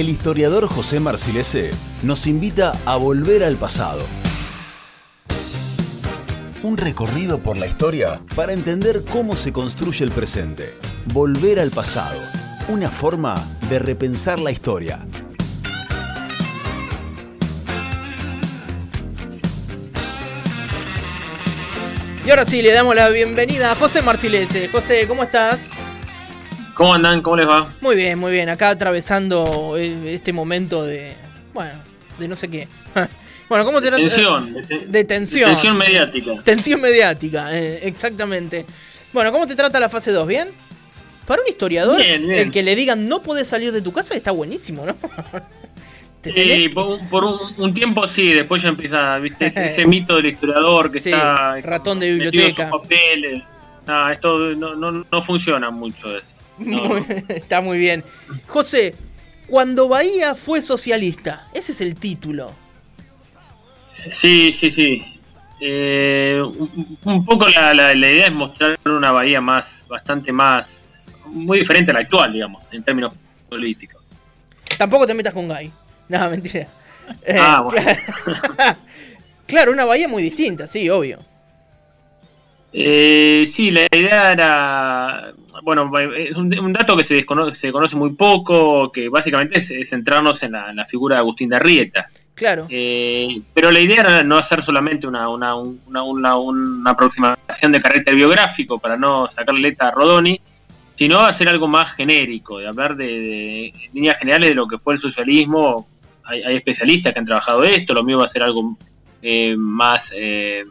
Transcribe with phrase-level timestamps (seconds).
[0.00, 1.70] el historiador José Marcilese
[2.02, 4.02] nos invita a volver al pasado.
[6.62, 10.74] Un recorrido por la historia para entender cómo se construye el presente.
[11.12, 12.20] Volver al pasado.
[12.68, 13.34] Una forma
[13.68, 15.04] de repensar la historia.
[22.24, 24.68] Y ahora sí, le damos la bienvenida a José Marcilese.
[24.68, 25.60] José, ¿cómo estás?
[26.78, 27.22] ¿Cómo andan?
[27.22, 27.74] ¿Cómo les va?
[27.80, 28.48] Muy bien, muy bien.
[28.48, 31.12] Acá atravesando eh, este momento de.
[31.52, 31.72] Bueno,
[32.20, 32.68] de no sé qué.
[33.48, 34.54] bueno, ¿cómo te Tensión.
[34.86, 35.50] De, tensión.
[35.50, 36.36] Tensión mediática.
[36.44, 38.64] Tensión mediática, eh, exactamente.
[39.12, 40.24] Bueno, ¿cómo te trata la fase 2?
[40.28, 40.50] ¿Bien?
[41.26, 44.86] Para un historiador, el que le digan no puedes salir de tu casa está buenísimo,
[44.86, 44.94] ¿no?
[46.20, 47.24] Sí, por,
[47.56, 49.52] un, tiempo sí, después ya empieza, ¿viste?
[49.70, 51.60] Ese mito del historiador que está.
[51.60, 52.68] Ratón de biblioteca.
[52.70, 53.42] Papeles.
[53.86, 56.37] No, esto no, no, no funciona mucho eso.
[57.28, 58.04] Está muy bien.
[58.46, 58.94] José,
[59.46, 62.52] cuando Bahía fue socialista, ese es el título.
[64.16, 65.04] Sí, sí, sí.
[65.60, 66.40] Eh,
[67.04, 70.86] un, poco la, la, idea es mostrar una Bahía más, bastante más,
[71.26, 73.12] muy diferente a la actual, digamos, en términos
[73.48, 74.02] políticos.
[74.76, 75.70] Tampoco te metas con Gay.
[76.08, 76.66] No, mentira.
[77.38, 77.90] Ah, eh, bueno.
[79.46, 81.18] claro, una Bahía muy distinta, sí, obvio.
[82.72, 88.12] Eh, sí, la idea era, bueno, es un, dato que se, desconoce, se conoce muy
[88.12, 92.06] poco, que básicamente es, centrarnos en la, figura de Agustín de Arrieta.
[92.34, 92.66] Claro.
[92.68, 98.14] Eh, pero la idea era no hacer solamente una, una, una, una, aproximación de carácter
[98.14, 100.40] biográfico para no sacarle letra a Rodoni,
[100.94, 105.00] sino hacer algo más genérico, de hablar de, líneas generales de lo que fue el
[105.00, 105.88] socialismo.
[106.24, 108.76] Hay, especialistas que han trabajado esto, lo mío va a ser algo
[109.22, 110.12] eh, más...
[110.14, 110.64] Eh,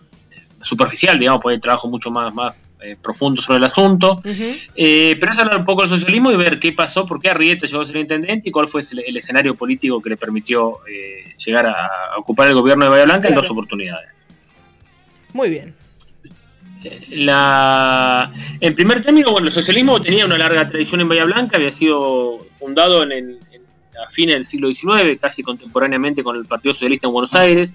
[0.62, 4.22] superficial, digamos, porque trabajo mucho más, más eh, profundo sobre el asunto.
[4.24, 7.66] Eh, pero es hablar un poco del socialismo y ver qué pasó, por qué Arrieta
[7.66, 11.66] llegó a ser intendente y cuál fue el, escenario político que le permitió eh, llegar
[11.66, 14.10] a, ocupar el gobierno de Bahía Blanca en dos oportunidades.
[15.34, 15.74] Muy bien.
[17.10, 18.32] La,
[18.62, 22.38] en primer término, bueno, el socialismo tenía una larga tradición en Bahía Blanca, había sido
[22.60, 23.40] fundado en,
[24.06, 27.74] a fines del siglo XIX, casi contemporáneamente con el Partido Socialista en Buenos Aires.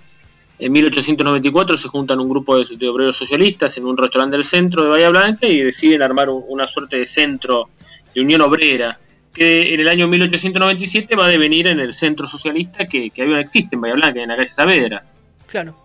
[0.63, 4.91] En 1894 se juntan un grupo de, obreros socialistas en un restaurante del centro de
[4.91, 7.71] Bahía Blanca y deciden armar una suerte de centro
[8.15, 8.97] de unión obrera
[9.35, 13.41] que en el año 1897 va a devenir en el centro socialista que, que había
[13.41, 15.05] existe en Bahía Blanca, en la calle Saavedra.
[15.49, 15.77] Claro.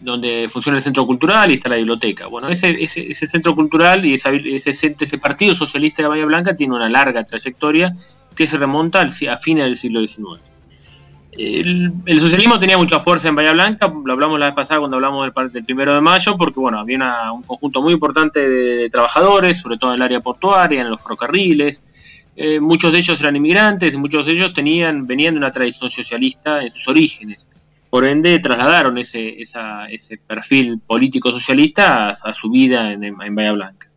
[0.00, 2.28] Donde funciona el centro cultural y está la biblioteca.
[2.28, 6.88] Bueno, ese, ese, centro cultural y ese, ese, partido socialista de Bahía Blanca tiene una
[6.88, 7.94] larga trayectoria
[8.34, 10.51] que se remonta a fines del siglo XIX
[11.32, 15.32] el, socialismo tenía mucha fuerza en Bahía Blanca, lo hablamos la vez pasada cuando hablamos
[15.52, 19.90] del, primero de mayo, porque bueno, había un conjunto muy importante de, trabajadores, sobre todo
[19.90, 21.80] en el área portuaria, en los ferrocarriles.
[22.36, 25.90] Eh, muchos de ellos eran inmigrantes y muchos de ellos tenían, venían de una tradición
[25.90, 27.46] socialista en sus orígenes.
[27.88, 33.91] Por ende, trasladaron ese, ese perfil político socialista a, su vida en, en Bahía Blanca.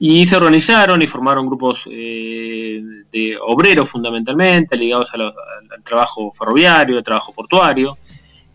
[0.00, 5.34] Y se organizaron y formaron grupos eh, de obreros fundamentalmente, ligados al
[5.82, 7.98] trabajo ferroviario, al trabajo portuario.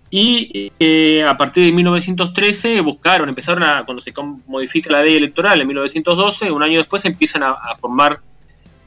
[0.09, 4.13] Y eh, a partir de 1913 buscaron, empezaron a, cuando se
[4.45, 8.21] modifica la ley electoral en 1912, un año después empiezan a, formar,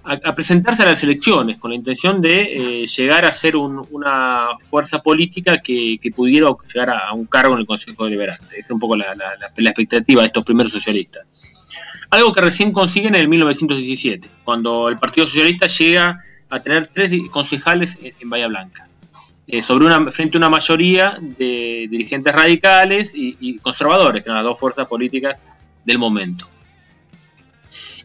[0.04, 5.02] a, presentarse a las elecciones con la intención de eh, llegar a ser una fuerza
[5.02, 8.46] política que, pudiera llegar a, un cargo en el Consejo Deliberante.
[8.52, 9.12] Esa es un poco la
[9.56, 11.26] expectativa de estos primeros socialistas
[12.16, 17.12] algo que recién consiguen en el 1917, cuando el Partido Socialista llega a tener tres
[17.30, 18.88] concejales en, Bahía Blanca,
[19.46, 24.44] eh, sobre una, frente a una mayoría de dirigentes radicales y, conservadores, que eran las
[24.44, 25.36] dos fuerzas políticas
[25.84, 26.48] del momento.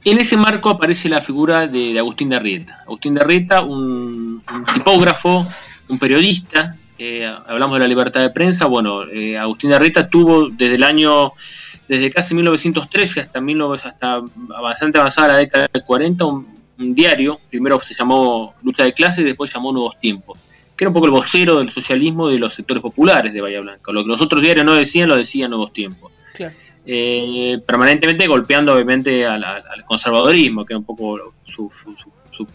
[0.03, 2.81] En ese marco aparece la figura de, Agustín de Arrieta.
[2.83, 4.43] Agustín de Arrieta, un,
[4.73, 5.47] tipógrafo,
[5.87, 10.49] un periodista, eh, hablamos de la libertad de prensa, bueno, eh, Agustín de Arrieta tuvo
[10.49, 11.33] desde el año
[11.91, 14.21] desde casi 1913 hasta, 19, hasta
[14.61, 19.23] bastante avanzada la década del 40, un, diario, primero se llamó Lucha de Clases y
[19.25, 20.39] después llamó Nuevos Tiempos,
[20.73, 23.91] que era un poco el vocero del socialismo de los sectores populares de Bahía Blanca.
[23.91, 26.13] Lo que los otros diarios no decían, lo decían Nuevos Tiempos.
[26.85, 29.43] Eh, permanentemente golpeando obviamente al,
[29.85, 31.69] conservadorismo, que era un poco su,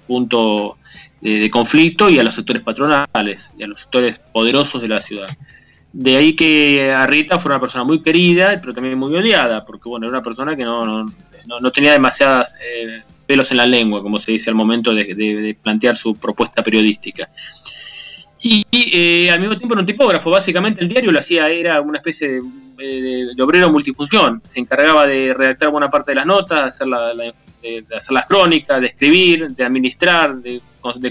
[0.07, 0.79] punto
[1.21, 5.29] de, conflicto, y a los sectores patronales y a los sectores poderosos de la ciudad.
[5.99, 10.05] De ahí que Arrieta fue una persona muy querida, pero también muy odiada, porque bueno,
[10.07, 14.33] era una persona que no, no, tenía demasiadas eh, pelos en la lengua, como se
[14.33, 17.31] dice al momento de, plantear su propuesta periodística.
[18.43, 21.97] Y, eh, al mismo tiempo era un tipógrafo, básicamente el diario lo hacía, era una
[21.97, 22.43] especie
[22.77, 27.15] de, obrero multifunción, se encargaba de redactar buena parte de las notas, hacer la,
[27.63, 30.61] de, hacer las crónicas, de escribir, de administrar, de,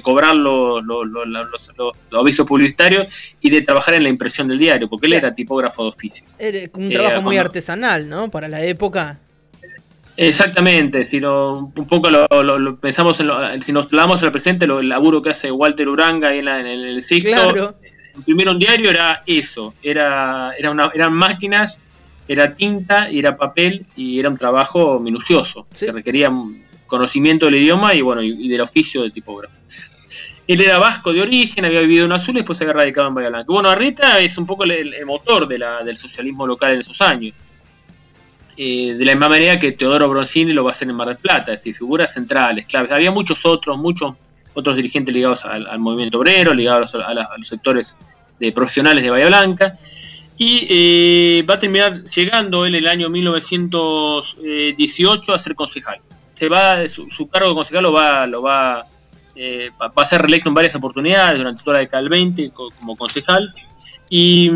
[0.02, 3.08] cobrar los, los, avisos publicitarios
[3.42, 6.26] y de trabajar en la impresión del diario, porque él era tipógrafo de oficio.
[6.40, 8.30] Era un trabajo muy artesanal, ¿no?
[8.30, 9.20] Para la época.
[10.18, 15.32] Exactamente, si un poco lo, pensamos, en si nos hablamos al presente, el laburo que
[15.32, 17.76] hace Walter Uranga ahí en, el ciclo, claro.
[18.16, 21.80] imprimir un diario era eso, era, era una, eran máquinas,
[22.28, 26.32] era tinta y era papel y era un trabajo minucioso, que requería
[26.88, 29.54] conocimiento del idioma y bueno y, del oficio de tipógrafo.
[30.48, 33.16] Él era vasco de origen, había vivido en Azul y después se había radicado en
[33.16, 33.52] Bahía Blanca.
[33.52, 37.34] Bueno, Arrieta es un poco el, motor de la, del socialismo local en esos años
[38.58, 41.18] eh, de la misma manera que Teodoro Bronzini lo va a hacer en Mar del
[41.18, 42.92] Plata, es decir, figuras centrales, claves.
[42.92, 44.14] Había muchos otros, muchos
[44.54, 47.98] otros dirigentes ligados al, movimiento obrero, ligados a, los sectores
[48.40, 49.78] de profesionales de Bahía Blanca.
[50.38, 56.00] Y eh, va a terminar llegando él el año 1918 a ser concejal.
[56.36, 58.86] Se va, su, cargo de concejal lo va, lo va,
[59.36, 62.98] eh, va a ser reelecto en varias oportunidades durante toda la década del 20 como
[62.98, 63.54] concejal
[64.10, 64.52] y,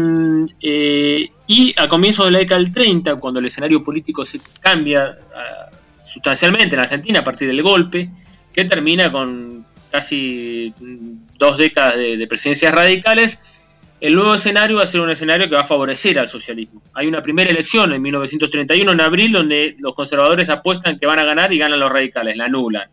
[0.62, 5.18] eh, y a comienzos de la década del 30, cuando el escenario político se cambia
[5.36, 5.70] ah,
[6.14, 8.10] sustancialmente en Argentina a partir del golpe,
[8.54, 10.74] que termina con casi
[11.38, 13.38] dos décadas de, presidencias radicales,
[14.02, 16.82] el nuevo escenario va a ser un escenario que va a favorecer al socialismo.
[16.94, 21.26] Hay una primera elección en 1931, en abril, donde los conservadores apuestan que van a
[21.26, 22.90] ganar y ganan los radicales, la anulan.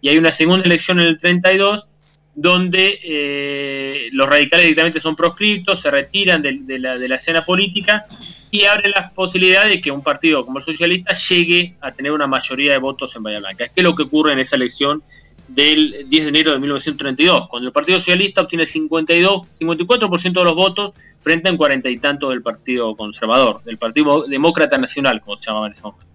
[0.00, 1.86] Y hay una segunda elección en el 32,
[2.34, 8.06] donde eh, los radicales directamente son proscriptos, se retiran de, la, escena política
[8.50, 12.26] y abre la posibilidad de que un partido como el socialista llegue a tener una
[12.26, 13.66] mayoría de votos en Bahía Blanca.
[13.66, 15.02] ¿Qué es lo que ocurre en esa elección
[15.48, 17.48] del 10 de enero de 1932?
[17.48, 21.98] Cuando el Partido Socialista obtiene 52, 54% de los votos frente a un cuarenta y
[21.98, 26.06] tantos del Partido Conservador, del Partido Demócrata Nacional, como se llamaba en ese momento.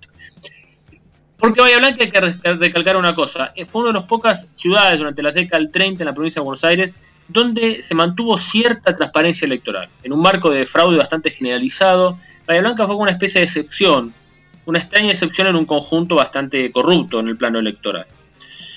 [1.38, 4.98] Porque Bahía Blanca hay que recalcar una cosa, eh, fue una de las pocas ciudades
[4.98, 6.94] durante la década del 30 en la provincia de Buenos Aires
[7.28, 12.18] donde se mantuvo cierta transparencia electoral, en un marco de fraude bastante generalizado.
[12.46, 14.14] Bahía Blanca fue una especie de excepción,
[14.66, 18.06] una extraña excepción en un conjunto bastante corrupto en el plano electoral.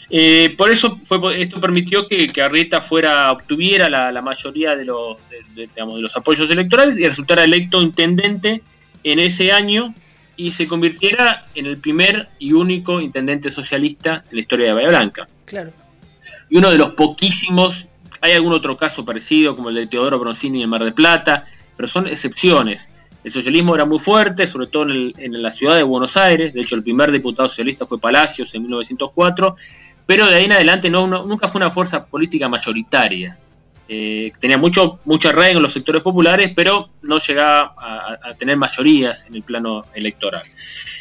[0.08, 5.16] Eh, por eso fue, esto permitió que, que Arrieta fuera, obtuviera la, mayoría de los,
[5.54, 8.62] de los apoyos electorales y resultara electo intendente
[9.02, 9.94] en ese año
[10.36, 14.88] y se convirtiera en el primer y único intendente socialista en la historia de Bahía
[14.88, 15.28] Blanca.
[15.44, 15.72] Claro.
[16.50, 17.86] Y uno de los poquísimos,
[18.20, 21.88] hay algún otro caso parecido, como el de Teodoro Bronzini en Mar del Plata, pero
[21.88, 22.88] son excepciones.
[23.24, 26.76] El socialismo era muy fuerte, sobre todo en, la ciudad de Buenos Aires, de hecho
[26.76, 29.56] el primer diputado socialista fue Palacios en 1904,
[30.06, 33.36] pero de ahí en adelante no, nunca fue una fuerza política mayoritaria.
[33.88, 39.24] Eh, tenía mucho, mucho arraigo en los sectores populares, pero no llegaba a, tener mayorías
[39.26, 40.42] en el plano electoral.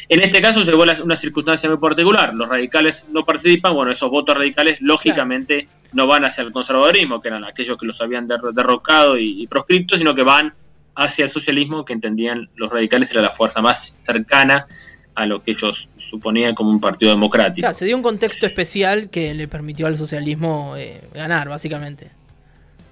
[0.08, 2.32] En este caso se vuelve una circunstancia muy particular.
[2.34, 7.28] Los radicales no participan, bueno, esos votos radicales lógicamente no van hacia el conservadurismo, que
[7.28, 10.54] eran aquellos que los habían derrocado y, proscriptos, sino que van
[10.94, 14.66] hacia el socialismo, que entendían los radicales era la fuerza más cercana
[15.14, 17.72] a lo que ellos suponían como un partido democrático.
[17.72, 22.10] se dio un contexto especial que le permitió al socialismo eh, ganar, básicamente.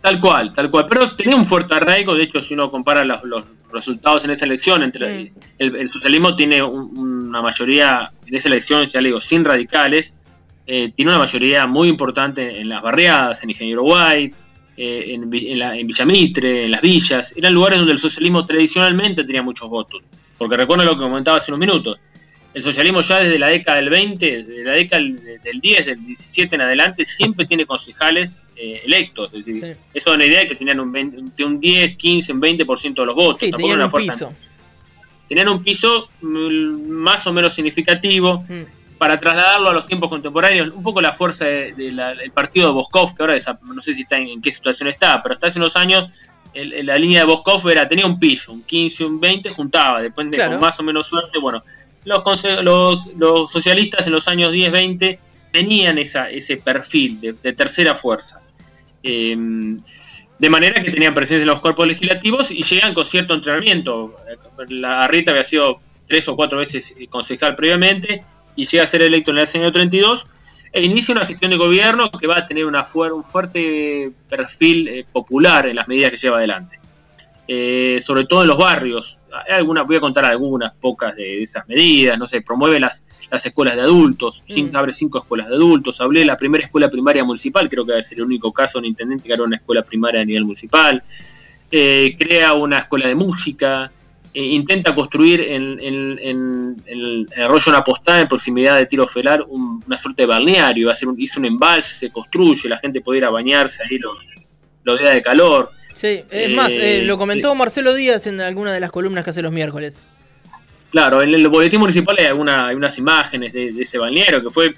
[0.00, 0.86] Tal cual, tal cual.
[0.88, 4.82] Pero tenía un fuerte arraigo, de hecho, si uno compara los, resultados en esa elección,
[4.82, 10.12] entre el, socialismo tiene una mayoría, en esa elección, ya le digo, sin radicales,
[10.66, 14.36] eh, tiene una mayoría muy importante en las barriadas, en Ingeniero White,
[14.76, 17.32] eh, en, en, Villamitre, en las villas.
[17.36, 20.02] Eran lugares donde el socialismo tradicionalmente tenía muchos votos.
[20.36, 21.98] Porque recuerdo lo que comentaba hace unos minutos.
[22.54, 26.54] El socialismo ya desde la década del 20, desde la década del 10, del 17
[26.54, 29.30] en adelante, siempre tiene concejales eh, electos.
[29.34, 32.94] Es decir, eso da una idea de que tenían un, un 10, 15, un 20%
[32.94, 33.40] de los votos.
[33.40, 34.32] tenían un piso.
[35.28, 38.44] Tenían un piso mm, más o menos significativo.
[38.48, 38.62] Mm.
[38.98, 42.00] Para trasladarlo a los tiempos contemporáneos, un poco la fuerza del
[42.32, 45.48] partido de Boscov, que ahora no sé si está en, qué situación está, pero hasta
[45.48, 46.08] hace unos años
[46.54, 50.60] la línea de Boscov era, tenía un piso, un 15, un 20, juntaba, depende con
[50.60, 51.64] más o menos suerte, bueno,
[52.04, 52.22] los,
[52.62, 55.18] los, los socialistas en los años 10, 20
[55.52, 58.40] tenían esa, ese perfil de tercera fuerza.
[59.04, 59.78] Em,
[60.38, 64.16] de manera que tenían presencia en los cuerpos legislativos y llegan con cierto entrenamiento.
[64.68, 68.24] La Rita había sido tres o cuatro veces concejal previamente
[68.56, 70.26] y llega a ser electo en el año 32
[70.72, 75.06] e inicia una gestión de gobierno que va a tener una un fuerte perfil eh,
[75.12, 76.80] popular en las medidas que lleva adelante.
[77.46, 79.18] Eh, sobre todo en los barrios.
[79.48, 83.76] Algunas, voy a contar algunas pocas de esas medidas, no sé, promueve las las escuelas
[83.76, 84.76] de adultos, mm.
[84.76, 87.98] abre cinco escuelas de adultos, hablé de la primera escuela primaria municipal, creo que va
[87.98, 91.02] a ser el único caso en intendente que era una escuela primaria a nivel municipal,
[91.70, 93.90] eh, crea una escuela de música,
[94.34, 95.78] intenta construir en,
[96.86, 100.90] el arroyo La Postada, en proximidad de Tiro Felar, una suerte de balneario.
[100.90, 104.16] Hacer un, hizo un embalse, se construye, la gente puede ir a bañarse ahí los,
[104.82, 105.70] los días de calor.
[105.94, 109.42] Sí, es más, eh, lo comentó Marcelo Díaz en alguna de las columnas que hace
[109.42, 109.98] los miércoles.
[110.90, 114.72] Claro, en el boletín municipal hay, alguna, hay unas imágenes de, ese balneario que fue.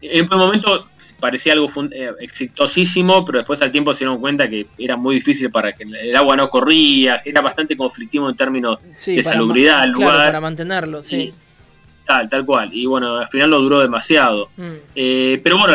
[0.00, 0.88] En un momento
[1.20, 5.52] parecía algo eh, exitosísimo, pero después al tiempo se dieron cuenta que era muy difícil
[5.52, 10.16] para que el agua no corría, era bastante conflictivo en términos de salubridad al lugar.
[10.16, 11.32] para mantenerlo, sí.
[12.12, 12.70] Tal, tal cual.
[12.72, 14.50] Y bueno, al final lo duró demasiado.
[14.56, 14.72] Mm.
[14.94, 15.74] Eh, pero bueno,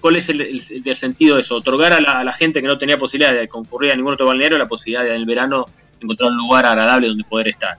[0.00, 0.62] ¿cuál es el,
[0.98, 1.56] sentido de eso?
[1.56, 4.66] Otorgar a la, gente que no tenía posibilidad de concurrir a ningún otro balneario la
[4.66, 5.66] posibilidad de en el verano
[6.00, 7.78] encontrar un lugar agradable donde poder estar.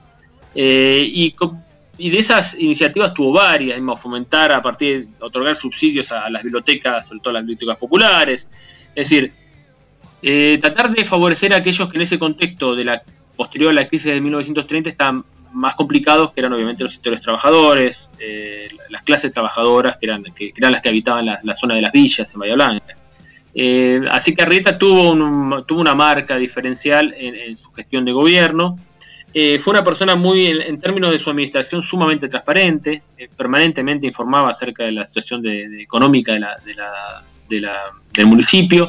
[0.54, 1.34] Eh, y
[1.96, 7.06] y de esas iniciativas tuvo varias, fomentar a partir de otorgar subsidios a, las bibliotecas,
[7.06, 8.48] sobre todo a las bibliotecas populares,
[8.96, 9.32] es decir,
[10.20, 13.02] eh, tratar de favorecer a aquellos que en ese contexto de la
[13.36, 18.10] posterior a la crisis de 1930 están más complicados, que eran obviamente los sectores trabajadores,
[18.18, 21.92] eh, las clases trabajadoras, que eran, que, eran las que habitaban la, zona de las
[21.92, 22.96] villas en Bahía Blanca.
[23.54, 28.78] Eh, así que Arrieta tuvo, tuvo una marca diferencial en su gestión de gobierno,
[29.36, 33.02] eh, fue una persona muy, en, términos de su administración, sumamente transparente,
[33.36, 36.34] permanentemente informaba acerca de la situación de, económica
[37.48, 38.88] del municipio.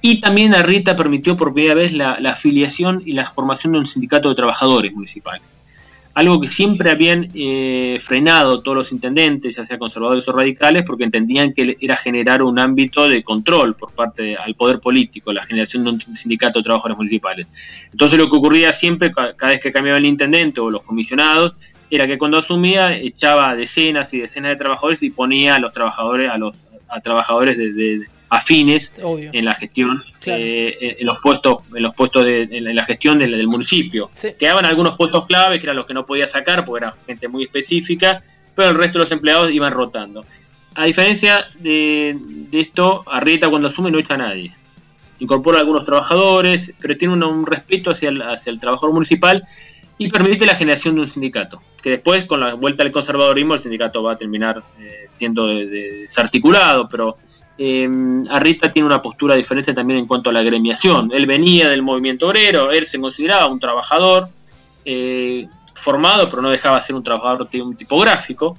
[0.00, 3.86] Y también a Rita permitió por primera vez la afiliación y la formación de un
[3.86, 5.53] sindicato de trabajadores municipales
[6.14, 11.04] algo que siempre habían eh, frenado todos los intendentes, ya sea conservadores o radicales, porque
[11.04, 15.84] entendían que era generar un ámbito de control por parte al poder político, la generación
[15.84, 17.48] de un sindicato de trabajadores municipales.
[17.90, 21.54] Entonces lo que ocurría siempre, cada vez que cambiaba el intendente o los comisionados,
[21.90, 26.30] era que cuando asumía echaba decenas y decenas de trabajadores y ponía a los trabajadores,
[26.30, 26.56] a los
[26.88, 32.42] a trabajadores de, afines en la gestión, eh, en los puestos, en los puestos de
[32.50, 34.10] en la gestión del, municipio.
[34.38, 37.44] Quedaban algunos puestos claves que eran los que no podía sacar porque era gente muy
[37.44, 38.22] específica,
[38.54, 40.24] pero el resto de los empleados iban rotando.
[40.74, 42.16] A diferencia de,
[42.52, 44.52] esto, Arrieta cuando asume no echa a nadie.
[45.20, 49.46] Incorpora a algunos trabajadores, pero tiene un, respeto hacia el, hacia el trabajador municipal
[49.96, 53.62] y permite la generación de un sindicato, que después con la vuelta al conservadorismo el
[53.62, 57.16] sindicato va a terminar eh, siendo desarticulado, pero
[57.56, 57.88] eh,
[58.30, 61.10] Arrita tiene una postura diferente también en cuanto a la gremiación.
[61.12, 64.28] Él venía del movimiento obrero, él se consideraba un trabajador
[64.84, 68.58] eh, formado, pero no dejaba de ser un trabajador tipográfico.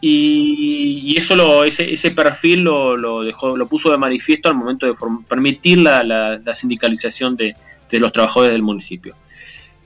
[0.00, 4.94] Y, eso lo, ese, perfil lo, dejó, lo puso de manifiesto al momento de
[5.28, 7.54] permitir la, sindicalización de,
[7.92, 9.14] los trabajadores del municipio.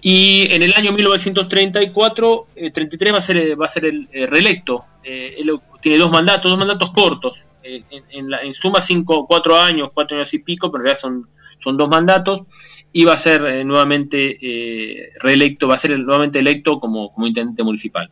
[0.01, 4.85] Y en el año 1934, 33 eh, va a ser, va a ser el, reelecto.
[5.03, 7.35] él tiene dos mandatos, dos mandatos cortos
[8.11, 11.29] en, suma cinco, cuatro años, cuatro años y pico, pero ya son,
[11.63, 12.43] son dos mandatos,
[12.93, 17.27] y va a ser eh, nuevamente eh, reelecto, va a ser nuevamente electo como, como
[17.27, 18.11] intendente municipal.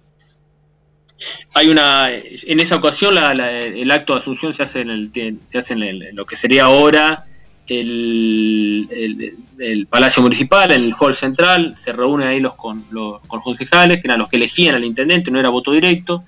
[1.55, 5.75] Hay una, en esa ocasión el acto de asunción se hace en, el, se hace
[5.75, 7.25] en, lo que sería ahora
[7.67, 14.01] el, el, Palacio Municipal, en el Hall Central, se reúnen ahí los, con, los, concejales,
[14.01, 16.25] que eran los que elegían al intendente, no era voto directo,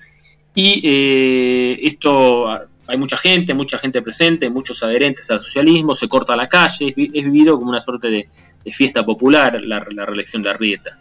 [0.55, 6.35] y eh, esto hay mucha gente, mucha gente presente, muchos adherentes al socialismo, se corta
[6.35, 8.29] la calle, es, vivido como una suerte de,
[8.73, 10.97] fiesta popular la, reelección de Arrieta.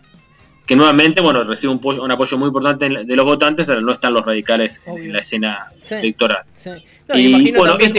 [0.67, 4.25] Que nuevamente, bueno, recibe un, apoyo muy importante de los votantes, pero no están los
[4.25, 6.43] radicales en la escena electoral.
[7.15, 7.95] y, imagino también,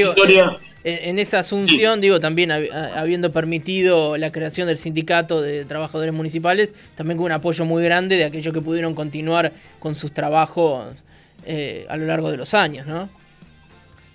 [0.83, 7.17] en esa asunción, digo, también habiendo permitido la creación del sindicato de trabajadores municipales, también
[7.17, 11.03] con un apoyo muy grande de aquellos que pudieron continuar con sus trabajos
[11.45, 13.09] eh, a lo largo de los años, ¿no?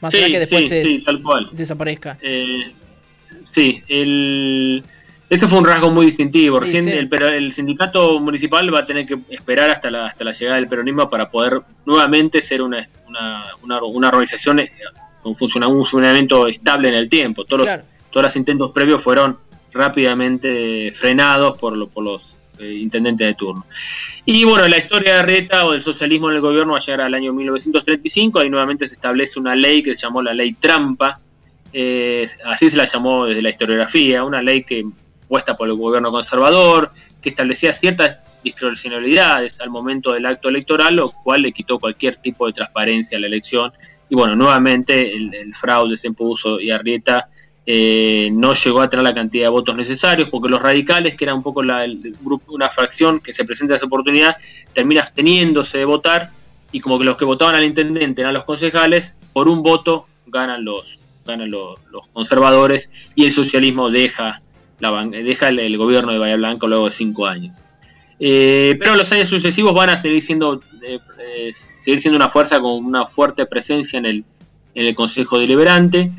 [0.02, 1.49] Más allá que después tal cual.
[1.52, 2.18] desaparezca.
[2.21, 2.73] Eh,
[3.52, 4.82] sí, el,
[5.30, 6.61] este fue un rasgo muy distintivo.
[6.61, 10.56] el, pero el sindicato municipal va a tener que esperar hasta la, hasta la llegada
[10.56, 14.73] del peronismo para poder nuevamente ser una, una, una, organización eh,
[15.23, 17.44] con un funcionamiento estable en el tiempo.
[17.44, 17.80] Todos, los,
[18.11, 19.38] todos los intentos previos fueron
[19.73, 23.66] rápidamente frenados por, por los eh, intendentes de turno.
[24.25, 27.00] Y bueno, la historia de Reta o del socialismo en el gobierno va a llegar
[27.00, 31.21] al año 1935, ahí nuevamente se establece una ley que se llamó la ley trampa,
[31.73, 34.85] eh, así se la llamó desde la historiografía, una ley que
[35.26, 41.11] puesta por el gobierno conservador, que establecía ciertas discrecionalidades al momento del acto electoral, lo
[41.11, 43.73] cual le quitó cualquier tipo de transparencia a la elección.
[44.09, 47.28] Y bueno, nuevamente el, el fraude se impuso y Arrieta
[47.64, 51.35] eh, no llegó a tener la cantidad de votos necesarios, porque los radicales, que era
[51.35, 51.87] un poco la,
[52.21, 54.37] grupo, una fracción que se presenta a esa oportunidad,
[54.73, 56.31] termina absteniéndose de votar,
[56.73, 60.64] y como que los que votaban al intendente eran los concejales, por un voto ganan
[60.64, 61.78] los, ganan los,
[62.12, 64.42] conservadores y el socialismo deja,
[65.11, 67.57] deja el, gobierno de Bahía Blanca luego de cinco años.
[68.19, 72.85] Eh, pero los años sucesivos van a seguir siendo, eh, seguir siendo una fuerza con
[72.85, 74.25] una fuerte presencia en el,
[74.75, 76.11] en el Consejo Deliberante,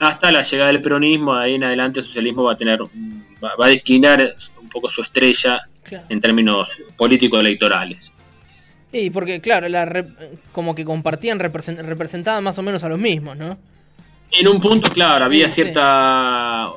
[0.00, 3.68] hasta la llegada del peronismo, ahí en adelante el socialismo va a tener, va, a
[3.68, 5.68] declinar un poco su estrella
[6.08, 6.66] en términos
[6.96, 8.10] políticos electorales.
[8.92, 10.04] Y porque, claro, la
[10.52, 13.58] como que compartían, representaban más o menos a los mismos, ¿no?
[14.32, 16.70] En un punto, claro, había cierta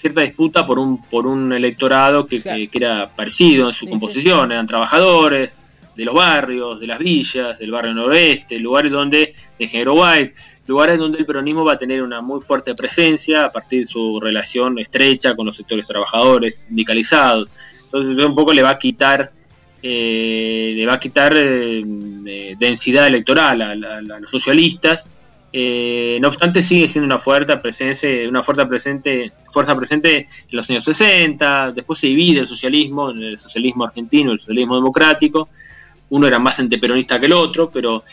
[0.00, 4.66] cierta disputa por un por un electorado que, que, era parecido en su composición, eran
[4.66, 5.52] trabajadores
[5.96, 10.32] de los barrios, de las villas, del barrio noroeste, lugares donde, de género white,
[10.66, 14.20] lugares donde el peronismo va a tener una muy fuerte presencia a partir de su
[14.20, 17.48] relación estrecha con los sectores trabajadores, sindicalizados.
[17.84, 19.32] Entonces un poco le va a quitar
[19.84, 25.04] eh, le va a quitar eh, densidad electoral a, los socialistas.
[25.52, 30.70] Eh, no obstante, sigue siendo una fuerza presencia, una fuerza presente, fuerza presente en los
[30.70, 31.72] años 60.
[31.72, 35.48] Después se divide el socialismo en el socialismo argentino el socialismo democrático.
[36.10, 38.04] Uno era más antiperonista que el otro, pero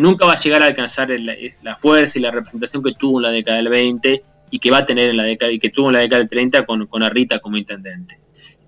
[0.00, 3.30] nunca va a llegar a alcanzar la fuerza y la representación que tuvo en la
[3.30, 5.94] década del 20 y que va a tener en la década y que tuvo en
[5.94, 8.18] la década del 30 con, con Arrita como intendente.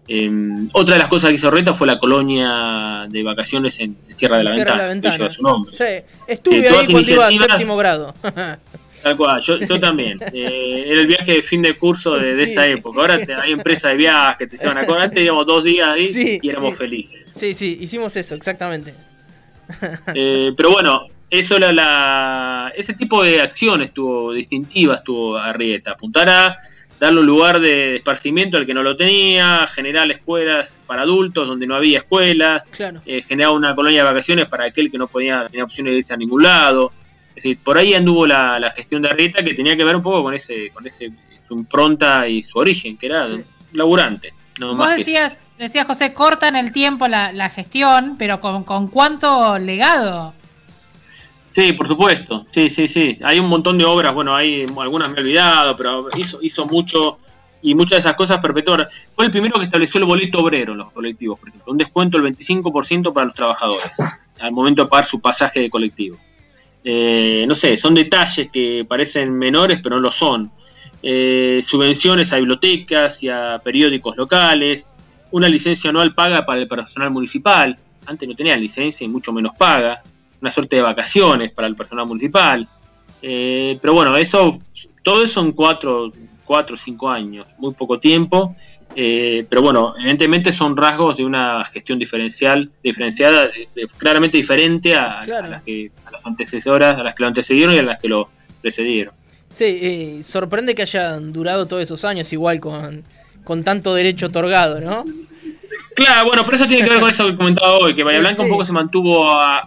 [0.08, 4.38] Em, otra de las cosas que hizo Reta fue la colonia de vacaciones en Sierra
[4.38, 5.72] de la Ventana, su nombre.
[5.72, 8.14] Sí, estuve ahí cuando iba a séptimo grado.
[9.02, 10.18] Tal cual, yo, también.
[10.32, 13.00] Eh, era el viaje de fin de curso de, esa época.
[13.00, 16.48] Ahora hay empresas de viajes que te llevan a Antes íbamos dos días ahí y
[16.48, 17.20] éramos felices.
[17.34, 18.94] Sí, sí, hicimos eso, exactamente.
[20.14, 25.92] Eh, pero bueno, eso la, la, ese tipo de acciones estuvo distintivas, estuvo Arrieta.
[25.92, 26.58] Apuntar a
[27.02, 31.66] darle un lugar de esparcimiento al que no lo tenía, generar escuelas para adultos donde
[31.66, 32.62] no había escuelas,
[33.04, 36.14] eh, generar una colonia de vacaciones para aquel que no podía tener opciones de irse
[36.14, 36.92] a ningún lado.
[37.30, 40.22] Es decir, por ahí anduvo la, gestión de Arrieta que tenía que ver un poco
[40.22, 41.10] con ese, con ese
[41.48, 43.26] su impronta y su origen, que era
[43.72, 44.32] laburante.
[44.60, 49.58] No Vos decías, decías, José, corta en el tiempo la, gestión, pero con, con cuánto
[49.58, 50.34] legado
[51.54, 52.46] Sí, por supuesto.
[52.50, 53.18] Sí, sí, sí.
[53.22, 57.18] Hay un montón de obras, bueno, hay algunas me he olvidado, pero hizo, hizo mucho
[57.60, 58.88] y muchas de esas cosas perpetuadas.
[59.14, 61.72] Fue el primero que estableció el boleto obrero en los colectivos, por ejemplo.
[61.72, 63.92] Un descuento del 25% para los trabajadores
[64.40, 66.16] al momento de pagar su pasaje de colectivo.
[66.82, 70.50] Eh, no sé, son detalles que parecen menores, pero no lo son.
[71.02, 74.88] Eh, subvenciones a bibliotecas y a periódicos locales,
[75.32, 79.52] una licencia anual paga para el personal municipal, antes no tenía licencia y mucho menos
[79.56, 80.02] paga,
[80.40, 82.66] una suerte de vacaciones para el personal municipal.
[83.20, 84.58] Eh, pero bueno, eso,
[85.02, 86.12] todo eso en cuatro,
[86.44, 88.54] cuatro o cinco años, muy poco tiempo.
[88.94, 93.48] Eh, pero bueno, evidentemente son rasgos de una gestión diferencial, diferenciada,
[93.96, 97.82] claramente diferente a, las que, a las antecesoras, a las que lo antecedieron y a
[97.84, 98.28] las que lo
[98.60, 99.14] precedieron.
[99.48, 103.04] Sí, eh, sorprende que hayan durado todos esos años igual con,
[103.44, 105.04] con tanto derecho otorgado, ¿no?
[105.94, 108.42] Claro, bueno, pero eso tiene que ver con eso que comentaba hoy, que Bahía Blanca
[108.42, 109.62] un poco se mantuvo a,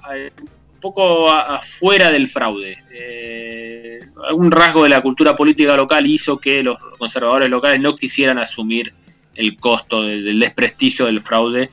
[0.82, 2.78] poco afuera del fraude.
[2.92, 8.40] Eh, algún rasgo de la cultura política local hizo que los conservadores locales no quisieran
[8.40, 8.94] asumir
[9.36, 11.70] el costo del, desprestigio del fraude,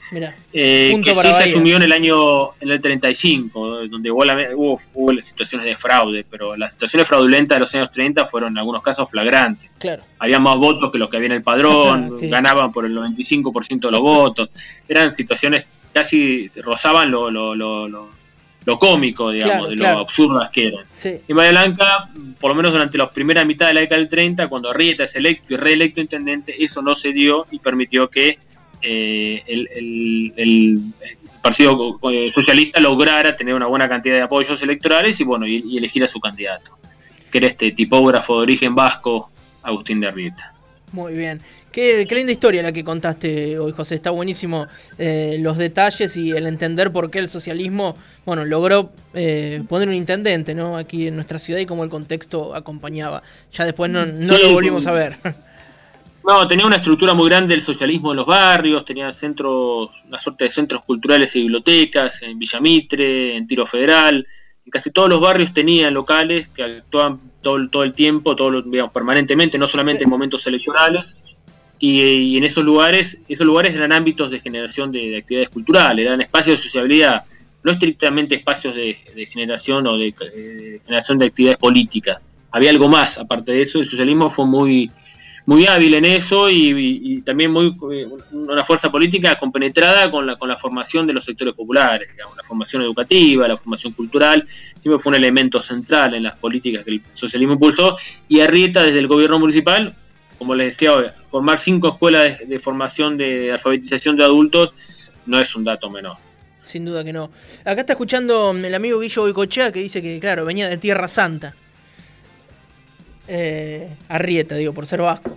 [0.52, 5.66] eh, que sí se asumió en el año en el 35, donde hubo, hubo, situaciones
[5.66, 9.70] de fraude, pero las situaciones fraudulentas de los años 30 fueron en algunos casos flagrantes.
[9.78, 10.02] Claro.
[10.18, 13.90] Había más votos que los que había en el padrón, ganaban por el 95% de
[13.90, 14.50] los votos,
[14.88, 18.21] eran situaciones casi rozaban lo, lo, lo lo
[18.64, 20.84] cómico, digamos, de lo absurdas que eran.
[21.04, 24.48] En Bahía Blanca, por lo menos durante la primera mitad de la década del 30,
[24.48, 28.38] cuando Arrieta es electo y reelecto intendente, eso no se dio y permitió que
[28.80, 30.80] eh, el,
[31.40, 31.98] Partido
[32.32, 36.20] Socialista lograra tener una buena cantidad de apoyos electorales y bueno, y, elegir a su
[36.20, 36.78] candidato,
[37.32, 39.28] que era este tipógrafo de origen vasco,
[39.64, 40.51] Agustín de Arrieta.
[40.92, 41.40] Muy bien.
[41.72, 43.94] Qué, linda historia la que contaste hoy, José.
[43.94, 44.66] Está buenísimo
[44.98, 49.94] eh, los detalles y el entender por qué el socialismo, bueno, logró eh, poner un
[49.94, 50.76] intendente, ¿no?
[50.76, 53.22] Aquí en nuestra ciudad y cómo el contexto acompañaba.
[53.52, 55.16] Ya después no, lo volvimos a ver.
[56.24, 60.44] No, tenía una estructura muy grande el socialismo en los barrios, tenía centros, una suerte
[60.44, 64.24] de centros culturales y bibliotecas en Villamitre, en Tiro Federal,
[64.70, 69.58] casi todos los barrios tenían locales que actuaban todo, todo el tiempo, todo, digamos, permanentemente,
[69.58, 71.16] no solamente en momentos electorales,
[71.84, 76.58] y, en esos lugares, esos lugares eran ámbitos de generación de, actividades culturales, eran espacios
[76.58, 77.24] de sociabilidad,
[77.64, 78.96] no estrictamente espacios de,
[79.32, 82.18] generación o de, generación de actividades políticas.
[82.52, 84.92] Había algo más, aparte de eso, el socialismo fue muy,
[85.46, 90.48] muy hábil en eso y, también muy eh, una fuerza política compenetrada con la, con
[90.48, 94.46] la formación de los sectores populares, la formación educativa, la formación cultural,
[94.80, 97.96] siempre fue un elemento central en las políticas que el socialismo impulsó
[98.28, 99.94] y Arrieta desde el gobierno municipal
[100.42, 104.72] como les decía hoy, formar cinco escuelas de, formación de alfabetización de adultos
[105.24, 106.16] no es un dato menor.
[106.64, 107.30] Sin duda que no.
[107.64, 111.54] Acá está escuchando el amigo Guillo Boicochea que dice que, claro, venía de Tierra Santa.
[113.34, 115.34] Eh, Arrieta, digo, por ser vasco.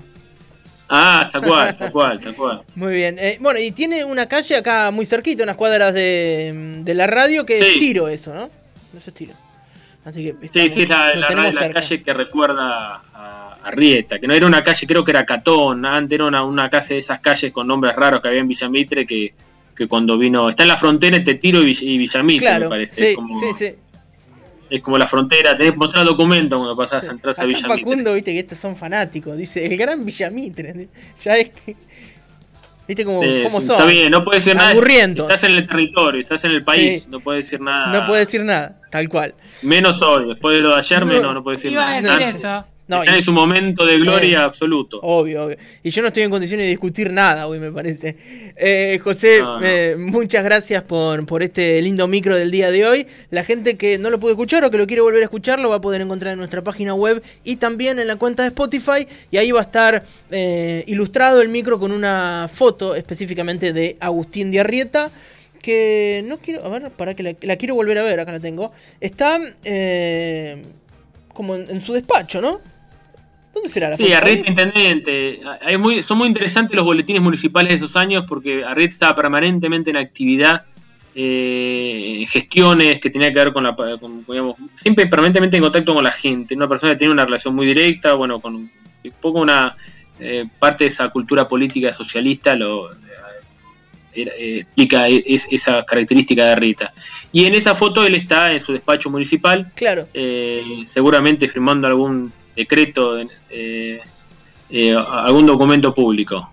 [0.89, 2.61] Ah, tal cual, tal cual, tal cual.
[2.75, 3.17] Muy bien.
[3.17, 7.45] Eh, bueno, y tiene una calle acá muy cerquita, unas cuadras de, de la radio,
[7.45, 8.49] que es tiro eso, ¿no?
[8.97, 9.33] Eso es tiro.
[10.03, 14.61] Así que sí, sí, la, la, calle que recuerda a, Arrieta, que no era una
[14.61, 17.95] calle, creo que era Catón, antes era una, una calle de esas calles con nombres
[17.95, 19.33] raros que había en Villamitre que,
[19.75, 23.15] que cuando vino, está en la frontera entre Tiro y, Villamitre, me parece.
[23.15, 23.75] Sí, sí, sí
[24.69, 27.77] es como la frontera, tenés que mostrar documento cuando pasás a entrar a Villamitre.
[27.79, 30.89] Facundo, viste que estos son fanáticos, dice el gran Villamitre.
[31.23, 31.75] Ya es que.
[32.87, 33.77] ¿Viste cómo, cómo son?
[33.77, 34.71] Está bien, no puede decir nada.
[34.71, 37.87] Estás en el territorio, estás en el país, no puede decir nada.
[37.99, 39.33] No puede decir nada, tal cual.
[39.63, 42.67] Menos hoy, después de lo de ayer, no, menos, no puede decir nada.
[42.87, 44.99] No, Está en su momento de gloria absoluto.
[45.01, 45.57] Obvio, obvio.
[45.81, 48.15] Y yo no estoy en condiciones de discutir nada hoy, me parece.
[48.55, 53.07] Eh, José, eh, muchas gracias por, por este lindo micro del día de hoy.
[53.31, 55.69] La gente que no lo puede escuchar o que lo quiere volver a escuchar lo
[55.69, 59.07] va a poder encontrar en nuestra página web y también en la cuenta de Spotify.
[59.31, 64.51] Y ahí va a estar eh, ilustrado el micro con una foto específicamente de Agustín
[64.51, 65.09] de Arrieta
[65.59, 68.71] que no quiero, a ver, para que la, quiero volver a ver, acá la tengo.
[69.01, 69.39] Está
[71.35, 72.59] como en, su despacho, ¿no?
[73.55, 75.39] ¿Dónde será la Sí, Arrieta Intendente.
[75.61, 79.89] Hay muy, son muy interesantes los boletines municipales de esos años porque Arrieta estaba permanentemente
[79.91, 80.65] en actividad,
[81.15, 83.73] eh, gestiones que tenía que ver con la.
[84.27, 86.53] digamos, siempre permanentemente en contacto con la gente.
[86.53, 88.71] Una persona que tiene una relación muy directa, bueno, con un,
[89.21, 89.75] poco una.
[90.19, 92.89] Eh, parte de esa cultura política socialista lo
[94.13, 96.93] eh, explica esa característica de Rita.
[97.33, 100.07] Y en esa foto él está en su despacho municipal, claro.
[100.87, 103.99] seguramente firmando algún decreto, eh,
[104.69, 106.49] eh, algún documento público.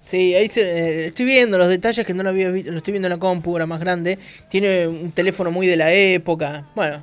[0.00, 3.08] Sí, ahí eh, estoy viendo los detalles que no lo había visto, lo estoy viendo
[3.08, 4.18] en la compu, más grande.
[4.48, 6.66] Tiene un teléfono muy de la época.
[6.74, 7.02] Bueno,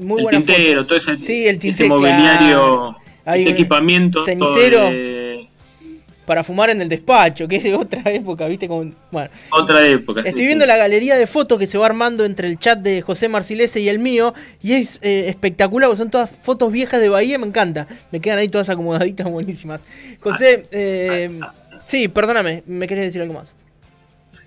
[0.00, 4.24] muy el tintero, todo ese, sí, el tintero, mobiliario, equipamiento.
[4.24, 4.90] Cenicero
[6.28, 8.68] para fumar en el despacho, que es de otra época, ¿viste?
[8.68, 9.30] Como, bueno.
[9.50, 10.20] Otra época.
[10.20, 13.30] Estoy viendo la galería de fotos que se va armando entre el chat de José
[13.30, 17.46] Marcilese y el mío, y es eh, espectacular, son todas fotos viejas de Bahía, me
[17.46, 17.88] encanta.
[18.12, 19.86] Me quedan ahí todas acomodaditas buenísimas.
[20.20, 21.40] José, eh,
[21.86, 23.54] sí, perdóname, ¿me querés decir algo más?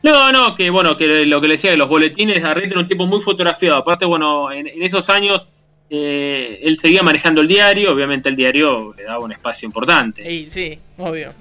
[0.04, 2.88] No, no, que bueno, que lo que le decía de los boletines, Arrete era un
[2.88, 3.78] tipo muy fotografiado.
[3.78, 5.48] Aparte, bueno, en, esos años
[5.90, 10.24] eh, él seguía manejando el diario, obviamente el diario le daba un espacio importante.
[10.24, 11.34] Sí, sí, obvio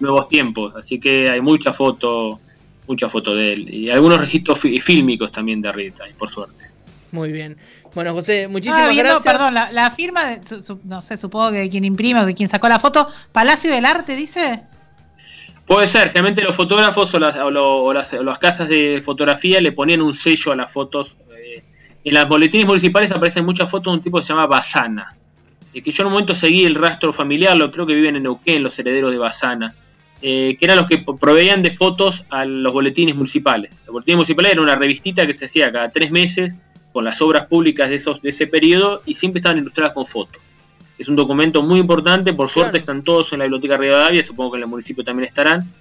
[0.00, 2.40] nuevos tiempos, así que hay mucha foto,
[2.86, 6.64] mucha foto de él y algunos registros fílmicos también de Rita, por suerte.
[7.10, 7.56] Muy bien.
[7.94, 9.22] Bueno, José, muchísimas ah, gracias.
[9.22, 10.40] Perdón, la, firma, de,
[10.84, 14.14] no sé, supongo que quien imprime o de quien sacó la foto, Palacio del Arte,
[14.14, 14.62] dice.
[15.66, 20.14] Puede ser, realmente los fotógrafos o las, o, las, casas de fotografía le ponían un
[20.14, 21.14] sello a las fotos.
[21.36, 21.62] Eh,
[22.04, 25.14] en las boletines municipales aparecen muchas fotos de un tipo que se llama Basana.
[25.72, 28.62] que yo en un momento seguí el rastro familiar, lo creo que viven en Neuquén,
[28.62, 29.74] los herederos de Basana.
[30.20, 33.70] Eh, que eran los que proveían de fotos a los boletines municipales.
[33.86, 36.52] Los boletines municipales era una revistita que se hacía cada tres meses
[36.92, 40.42] con las obras públicas de, esos, de ese periodo y siempre estaban ilustradas con fotos.
[40.98, 44.56] Es un documento muy importante, por suerte están todos en la Biblioteca Rivadavia, supongo que
[44.56, 45.72] en el municipio también estarán.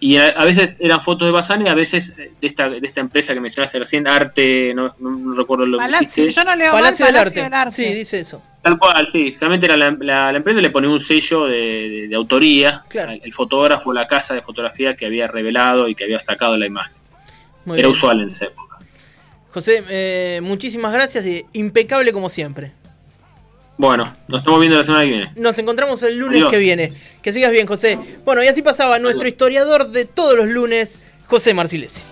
[0.00, 3.34] Y a, veces eran fotos de Bazán y a veces de esta, de esta empresa
[3.34, 7.16] que mencionaste recién, Arte, no, no, recuerdo lo Palacio, que Yo no leo Palacio, del,
[7.16, 7.70] Arte.
[7.70, 8.40] Sí, dice eso.
[8.62, 9.36] Tal cual, sí.
[9.40, 14.06] Realmente era la, la, empresa le ponía un sello de, de, autoría, el fotógrafo, la
[14.06, 16.94] casa de fotografía que había revelado y que había sacado la imagen.
[17.74, 18.78] era usual en esa época.
[19.52, 22.72] José, eh, muchísimas gracias y impecable como siempre.
[23.78, 25.32] Bueno, nos estamos viendo la semana que viene.
[25.36, 26.92] Nos encontramos el lunes que viene.
[27.22, 27.96] Que sigas bien, José.
[28.24, 32.02] Bueno, y así pasaba nuestro historiador de todos los lunes, José Marcilese.